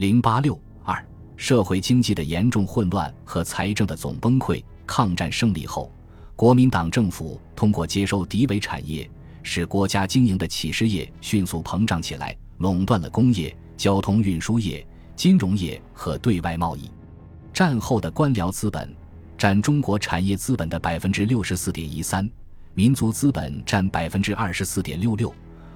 [0.00, 0.98] 零八六二，
[1.36, 4.64] 社会经济的严重混乱和财政的总崩溃。
[4.86, 5.92] 抗战胜利后，
[6.34, 9.06] 国民党政府通过接收敌伪产业，
[9.42, 16.90] 使国家经营的企事业迅速膨胀起来，垄断了工业、交通运输业、金融业和对外贸易。
[17.52, 18.90] 战后的官僚资本
[19.36, 22.26] 占中国产业资本的百分之六十四点一三，
[22.72, 25.30] 民族资本占百分之二十四点六六，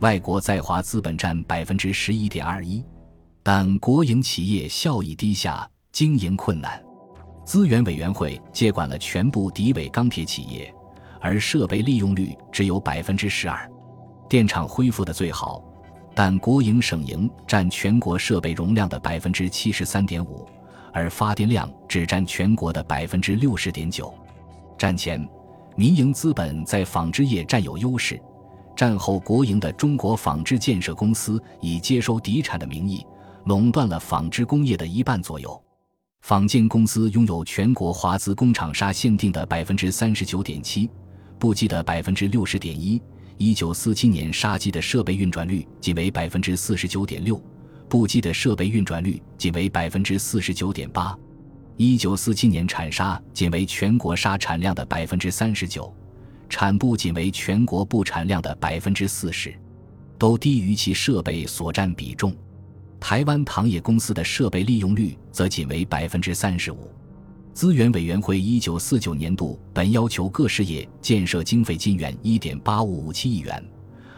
[0.00, 2.82] 外国在华资本占百分之十一点二一。
[3.42, 6.82] 但国营企业效益低下，经营困难。
[7.44, 10.72] 资源委员会接管了全部敌伪钢铁企业，
[11.20, 13.66] 而设备利用率只有百分之十二。
[14.28, 15.64] 电厂恢复的最好，
[16.14, 20.46] 但国营省营占全国设备容量的百分之七十三点五，
[20.92, 24.12] 而发电量只占全国的百分之六十点九。
[24.76, 25.26] 战前，
[25.74, 28.18] 民营资本在纺织业占有优势；
[28.76, 33.06] 战后，国营的中国纺织建设公司以接收敌产的名义，
[33.48, 35.58] 垄断了纺织工业的一半左右。
[36.20, 40.90] 纺建公司拥有全国华资工厂纱限定的百分之三十九点七，
[41.38, 43.00] 布机的百分之六十点一。
[43.38, 47.42] 一九四七年纱机的设备运转率仅为百分之四十九点六，
[47.88, 51.16] 布机的设备运转率仅为百分之四十九点八。
[51.78, 55.90] 一九四七年产纱仅为全国纱产量的百分之三十九，
[56.50, 59.58] 产布仅为全国布产量的百分之四十，
[60.18, 62.36] 都低于其设备所占比重。
[63.00, 66.90] 台湾糖业公司的设备利用率则仅为百分之三十五。
[67.54, 73.64] 资源委员会一九四九年度本要求各事业建设经费金元一点八五五七亿元，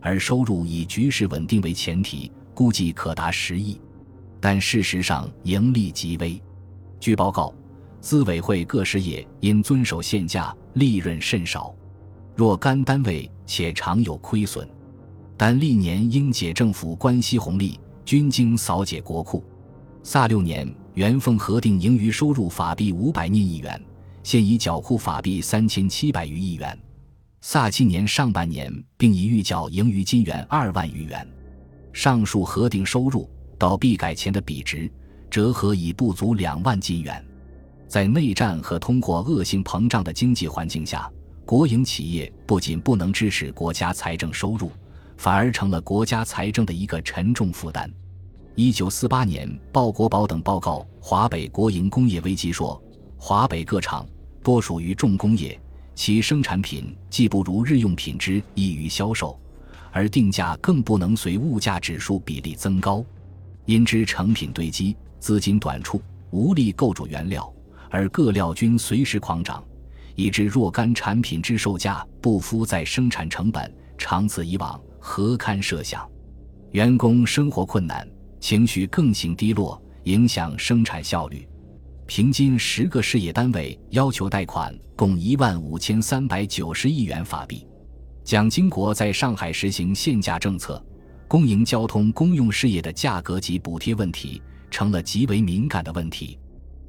[0.00, 3.80] 而收入以局势稳定为前提，估计可达十亿，
[4.40, 6.40] 但事实上盈利极微。
[7.00, 7.52] 据报告，
[8.00, 11.74] 资委会各事业因遵守限价，利润甚少，
[12.36, 14.68] 若干单位且常有亏损，
[15.36, 17.80] 但历年应解政府关系红利。
[18.04, 19.42] 均经扫解国库。
[20.02, 23.80] 萨六年，元丰核定盈余收入法币五百亿元，
[24.22, 26.78] 现已缴库法币三千七百余亿元。
[27.40, 31.26] 萨七年上半年，并已预缴盈余金元二万余元。
[31.92, 33.28] 上述核定收入
[33.58, 34.90] 到币改前的比值，
[35.30, 37.24] 折合已不足两万金元。
[37.86, 41.10] 在内战和通货恶性膨胀的经济环境下，
[41.46, 44.70] 国营企业不仅不能支持国家财政收入。
[45.16, 47.90] 反而成了国家财政的一个沉重负担。
[48.54, 52.80] 一九四八年，鲍国宝等报告华北国营工业危机说，
[53.16, 54.06] 华北各厂
[54.42, 55.58] 多属于重工业，
[55.94, 59.38] 其生产品既不如日用品之易于销售，
[59.90, 63.04] 而定价更不能随物价指数比例增高。
[63.64, 66.00] 因之成品堆积，资金短处，
[66.30, 67.52] 无力购筑原料，
[67.90, 69.64] 而各料均随时狂涨，
[70.14, 73.74] 以致若干产品之售价不敷在生产成本。
[73.96, 74.78] 长此以往。
[75.06, 76.10] 何堪设想？
[76.70, 78.08] 员工生活困难，
[78.40, 81.46] 情绪更形低落，影响生产效率。
[82.06, 87.66] 平均十个事业单位要求贷款共一万五千三百九十亿元法币。
[88.24, 90.82] 蒋经国在上海实行限价政策，
[91.28, 96.38] 公营交通公用事业的价格及补贴问题成了极为敏感的问题。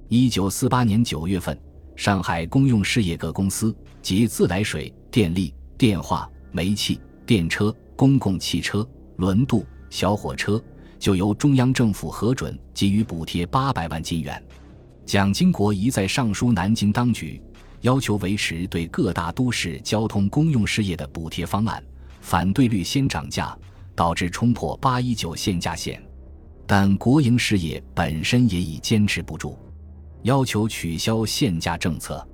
[0.08, 1.56] 一九四八年九月份，
[1.98, 7.76] 上海公用事业各公司及自来水、电力、电话、煤气、电车。
[7.96, 10.62] 公共汽车、轮渡、小火车
[11.00, 14.42] 就由中央政府核准给予补贴八百万金元。
[15.06, 17.42] 蒋经国一再上书南京当局，
[17.82, 21.82] 要求维持对各大都市交通公用事业的补贴方案，
[22.22, 23.58] 反对率先涨价，
[23.96, 26.02] 导致冲破八一九限价线。
[26.68, 29.58] 但国营事业本身也已坚持不住，
[30.24, 32.28] 要求取消限价政策。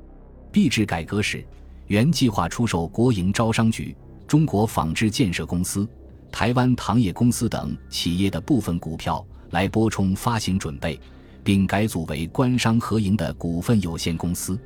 [0.52, 1.46] 币制改革时，
[1.88, 3.96] 原计划出售国营招商局。
[4.32, 5.86] 中国纺织建设公司、
[6.32, 10.98] 台湾糖业公司等企业的部分股票来拨充发行准备，
[11.44, 14.58] 并改组为官商合营的股份有限公司，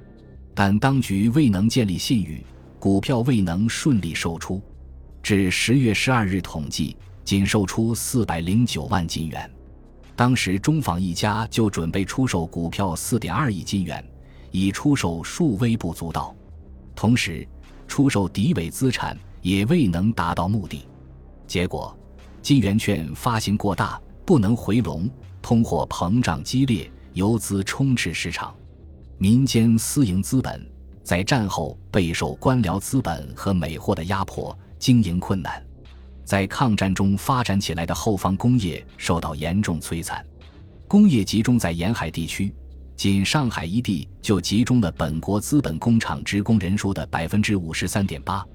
[0.54, 2.46] 但当局未能建立信誉，
[2.78, 4.62] 股票未能顺利售出。
[5.24, 9.50] 至十月十二日统计，仅售出四百零九万金元。
[10.16, 14.06] 当时中纺一家就准备出售股票四点二亿金元，
[14.52, 16.36] 已出售数微不足道。
[16.96, 17.46] 同时，
[17.88, 19.18] 出售敌伪资产。
[19.42, 20.88] 也未能达到目的，
[21.46, 21.96] 结果，
[22.42, 25.08] 金圆券发行过大，不能回笼，
[25.40, 28.56] 通货膨胀激烈，游资充斥市场，
[29.20, 30.68] 民间私营资本
[31.04, 35.64] 在战后备受官僚资本和美货的压迫，经营困难，
[36.24, 40.26] 在抗战中发展起来的后方工业受到严重摧残，
[40.88, 42.52] 工业集中在沿海地区，
[42.96, 48.46] 仅上海一地就集中了本国资本工厂职工人数的百分之五十三点八。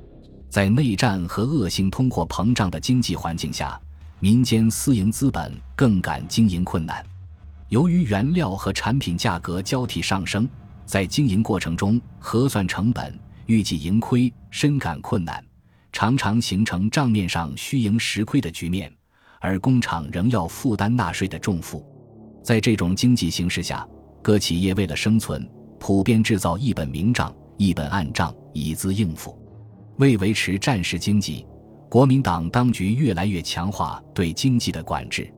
[0.48, 3.80] 在内战和恶性通货膨胀的经济环境下，
[4.18, 7.04] 民间私营资本更感经营困难。
[7.68, 10.48] 由于原料和产品价格交替上升，
[10.84, 13.16] 在经营过程中核算成本、
[13.46, 15.44] 预计盈亏，深感困难，
[15.92, 18.92] 常常形成账面上虚盈实亏的局面，
[19.38, 21.86] 而工厂仍要负担纳税的重负。
[22.42, 23.86] 在这种经济形势下，
[24.22, 29.38] 各企业为了生存，普遍制造一本明账、一本暗账，以资应付。
[29.96, 31.46] 为维持战时经济，
[31.88, 35.32] 国民党当局越来越强化对经济的管制。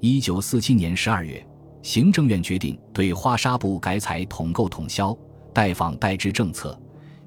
[0.00, 1.44] 一九四七年十二月。
[1.80, 5.16] 行政院决定对花纱布改采统购统销、
[5.54, 6.78] 代纺代织政策，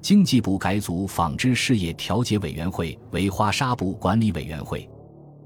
[0.02, 4.88] 经济部改组纺织事业调节委员会为花纱布管理委员会，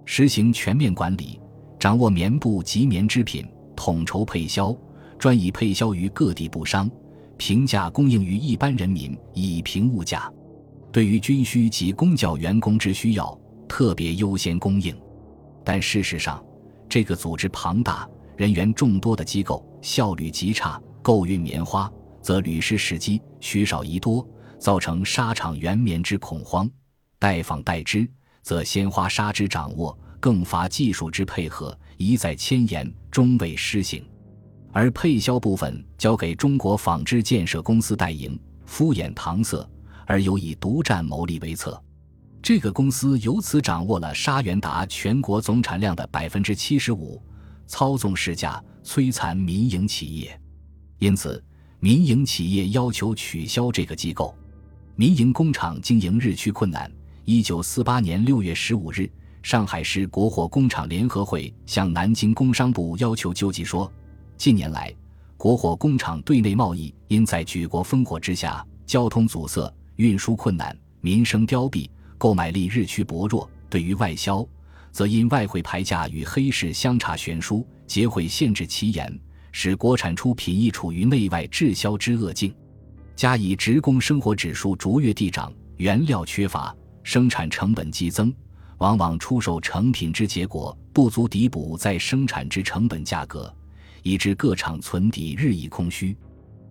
[0.05, 1.41] 实行全面管理，
[1.79, 4.77] 掌握棉布及棉织品，统筹配销，
[5.19, 6.91] 专以配销于各地布商，
[7.37, 10.33] 平价供应于一般人民，以平物价。
[10.93, 14.97] 对于军需及公教员工之需要，特别优先供应。
[15.65, 16.43] 但事实上，
[16.89, 18.09] 这个组织庞大。
[18.37, 21.91] 人员众多的机构效率极差，购运棉花
[22.21, 24.29] 则屡失时机，取少宜多，
[24.59, 26.69] 造成纱厂原棉之恐慌；
[27.19, 28.07] 代纺代织
[28.43, 34.05] 则鲜花纱之掌握更乏技术之配合，一再迁延，终未施行。
[34.77, 39.67] 而配销部分交给中国纺织建设公司代营，敷衍搪塞，
[40.05, 41.83] 而又以独占牟利为策。
[42.43, 47.19] 这个公司由此掌握了纱源达全国总产量的百分之七十五。
[47.67, 50.39] 操纵市价，摧残民营企业，
[50.99, 51.43] 因此
[51.81, 54.37] 民营企业要求取消这个机构。
[54.95, 56.93] 民营工厂经营日趋困难。
[57.25, 59.11] 一九四八年六月十五日，
[59.43, 63.91] 上海市国货工厂联合会向南京工商部要求救济说：
[64.37, 64.95] 近年来，
[65.37, 71.89] 国货工厂对内贸易因在举国烽火之下，交通阻塞，运输困难，民生凋敝，
[72.19, 74.47] 购买力日趋薄弱；对于外销，
[74.93, 79.19] 则因外汇牌价与黑市相差悬殊，结汇限制其严，
[79.53, 82.55] 使国产出品亦处于内外滞销之恶境。
[83.15, 88.33] 加以职工生活指数逐月递涨，原料缺乏，生产成本激增，
[88.79, 93.53] 往往出售成品之结果不足抵补在生产之成本价格，
[94.07, 96.17] 以致各厂存底日益空虚。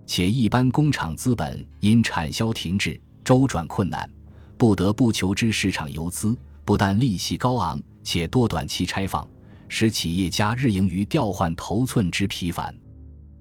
[0.06, 4.10] 且一般工厂资本因产销停滞，周转困难，
[4.58, 6.34] 不得不求之市场游资，
[6.64, 7.78] 不但利息高昂。
[8.04, 9.28] 且多短期拆放，
[9.68, 12.74] 使企业家日营于调换头寸之疲烦，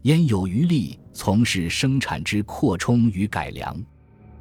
[0.03, 3.81] 焉有余力从事生产之扩充与改良？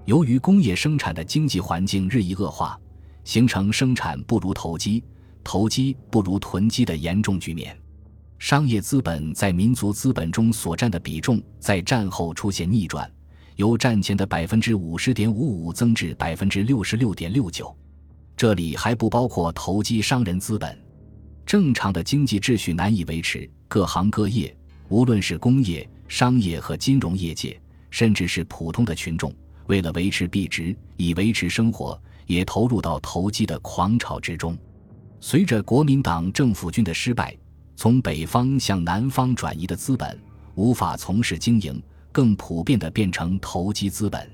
[0.05, 2.79] 由于工业生产的经济环境日益恶化，
[3.23, 5.03] 形成生产不如投机、
[5.43, 7.77] 投机不如囤积的严重局面。
[8.43, 13.09] 商业资本在民族资本中所占的比重，在战后出现逆转，
[13.55, 17.73] 由战前的百分之五十点五五增至百分之六十六点六九。
[18.35, 20.77] 这里还不包括投机商人资本，
[21.45, 23.49] 正常的经济秩序难以维持。
[23.69, 24.53] 各行各业，
[24.89, 27.57] 无论是工业、商业和金融业界，
[27.91, 29.33] 甚至是普通的群众，
[29.67, 31.97] 为了维持币值，以维持生活，
[32.27, 34.57] 也投入到投机的狂潮之中。
[35.21, 37.33] 随着国民党政府军的失败，
[37.75, 40.19] 从北方向南方转移的资本
[40.55, 41.81] 无法从事经营，
[42.11, 44.29] 更普遍的变成投机资本，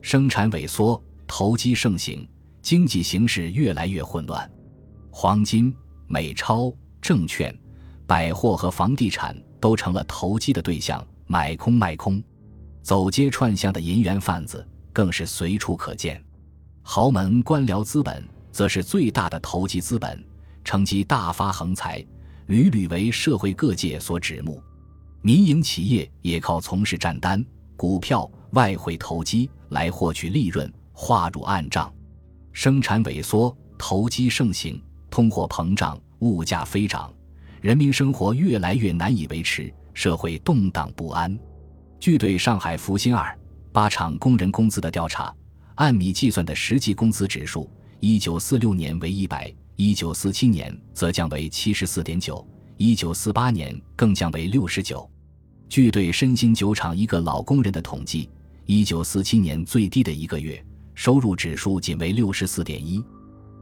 [0.00, 2.26] 生产萎缩，投机盛行。
[2.62, 4.50] 经济形势越来越混乱，
[5.08, 5.72] 黄金、
[6.08, 7.56] 美钞、证券、
[8.08, 12.20] 百货和房地产都成了投机的对象，买空卖空，
[12.82, 16.20] 走街串巷的银元贩子更是随处可见。
[16.82, 20.20] 豪门官僚资本则是最大的投机资本，
[20.64, 22.04] 乘机大发横财，
[22.46, 24.62] 屡屡为社会各界所指目。
[25.22, 27.44] 民营企业也靠从事账单、
[27.76, 31.92] 股票、外汇投机来获取利润，划入暗账。
[32.52, 37.12] 生产萎缩，投机盛行，通货膨胀，物价飞涨，
[37.60, 41.36] 人民生活越来越难以维持，社会动荡不安。
[41.98, 43.36] 据对上海福新二
[43.72, 45.34] 八厂工人工资的调查，
[45.74, 52.44] 按米计算的实际工资指数，一九四六年为一百，一九四七年则降为七十四点九，
[52.78, 55.08] 一九四八年更降为六十九。
[55.68, 58.30] 据对申鑫酒厂一个老工人的统计，
[58.64, 60.64] 一九四七年最低的一个月。
[60.94, 63.04] 收入指数仅为六十四点一，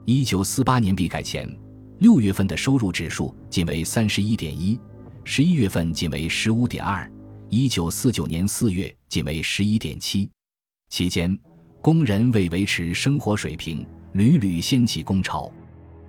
[0.05, 1.53] 一九四八年币改前
[1.99, 4.79] 六月份的收入指数仅为三十一点一，
[5.25, 7.11] 十一月份仅为十五点二，
[7.49, 10.31] 一九四九年四月仅为十一点七。
[10.91, 11.37] 期间，
[11.83, 15.53] 工人为维持生活水平，屡屡掀起工潮。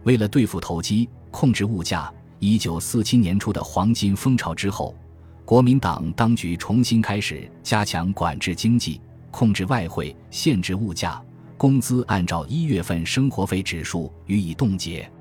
[0.05, 4.95] 为了对付投机、控制物价，一九四七年初的黄金风潮之后，
[5.43, 9.01] 国民党当局重新开始加强管制经济。
[9.31, 11.21] 控制外汇，限制物价，
[11.57, 15.11] 工资按照一月份生活费指数予以冻结。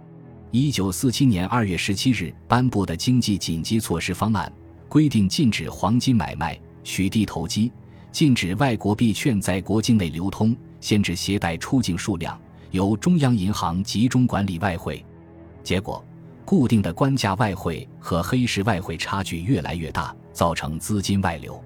[0.52, 4.52] 一九四七年二月十七日颁布的经济紧急措施方案
[4.88, 7.72] 规定，禁止黄金买卖、取缔投机，
[8.12, 12.38] 禁止外国币券在国境内流通，限制携带出境数量，
[12.74, 15.02] 由中央银行集中管理外汇。
[15.62, 16.04] 结果，
[16.44, 21.62] 固定的官价外汇和黑市外汇差距越来越大，造成资金外流。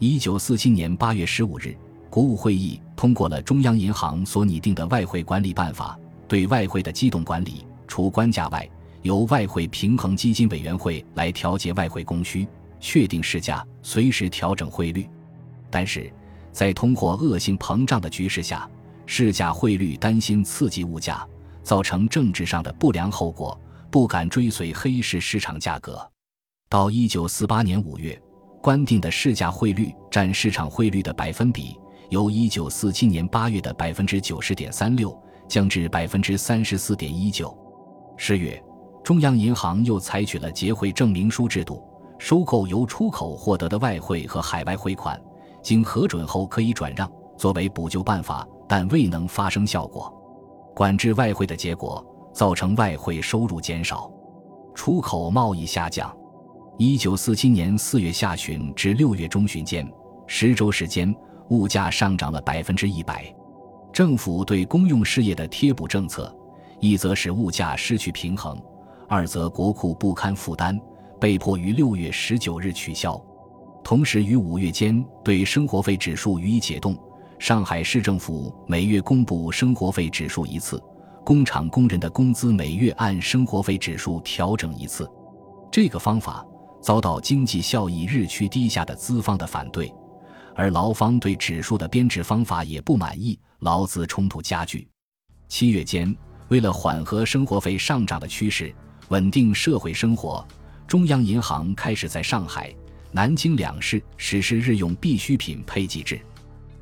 [0.00, 1.76] 一九四七年八月十五日，
[2.10, 8.68] 国务会议通过了中央银行所拟定的外汇管理办法，对外汇的机动管理，除官价外，
[9.02, 12.44] 由外汇平衡基金委员会来调节外汇供需，
[12.80, 15.08] 确定市价，随时调整汇率。
[15.70, 16.12] 但是，
[16.50, 18.68] 在通货恶性膨胀的局势下，
[19.12, 21.26] 市价汇率担心刺激物价。
[21.64, 26.00] 造成政治上的不良后果，不敢追随黑市市场价格。
[26.68, 28.20] 到一九四八年五月，
[28.62, 31.76] 官定的市价汇率占市场汇率的百分比，
[32.08, 35.16] 由一九四七年八月的百分之九十点三六
[35.48, 37.56] 降至百分之三十四点一九。
[38.16, 38.62] 十月，
[39.02, 41.82] 中央银行又采取了结汇证明书制度，
[42.18, 45.20] 收购由出口获得的外汇和海外汇款，
[45.62, 50.16] 经核准后可以转让，作为补救办法，但未能发生效果。
[50.76, 54.08] 管制外汇的结果，造成外汇收入减少，
[54.76, 56.16] 出口贸易下降。
[56.78, 59.92] 一九四七年四月下旬至六月中旬间，
[60.28, 61.12] 十周时间，
[61.48, 63.24] 物价上涨了百分之一百。
[63.92, 66.32] 政府对公用事业的贴补政策，
[66.78, 68.56] 一则使物价失去平衡，
[69.08, 70.80] 二则国库不堪负担，
[71.18, 73.20] 被迫于六月十九日取消。
[73.82, 76.96] 同时于五月间对生活费指数予以解冻。
[77.40, 80.78] 上海市政府每月公布生活费指数一次，
[81.24, 85.10] 工厂工人的工资每月按生活费指数调整一次。
[85.72, 86.44] 这个方法
[86.82, 89.90] 遭到经济效益日趋低下的资方的反对，
[90.54, 94.86] 而劳方对指数的编制方法也不满意，劳资冲突加剧。
[95.48, 96.14] 七月间，
[96.48, 98.70] 为了缓和生活费上涨的趋势，
[99.08, 100.46] 稳定社会生活，
[100.86, 102.70] 中央银行开始在上海、
[103.12, 106.20] 南京两市实施日用必需品配给制。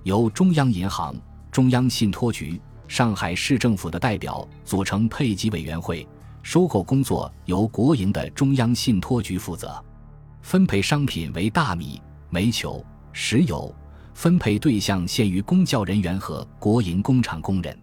[0.05, 1.15] 由中央银行、
[1.51, 6.07] 中央信托局、上海市政府的代表组成配给委员会，
[6.43, 9.85] 收购工作由国营的中央信托局负责，
[10.41, 12.01] 分配商品为大米、
[12.31, 13.75] 煤球、石油，
[14.15, 17.79] 分配对象限于公教人员和国营工厂工人，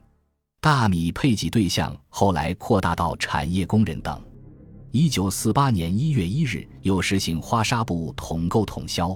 [0.60, 4.20] 大米配给对象后来扩大到产业工人等。
[4.92, 9.16] 一九四八年一月一日，又实行花纱布统购统销。